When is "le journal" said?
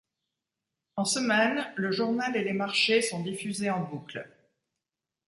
1.75-2.35